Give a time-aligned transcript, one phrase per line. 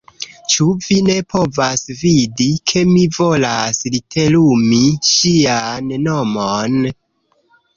[0.51, 6.81] Ĉu vi ne povas vidi, ke mi volas literumi ŝian nomon?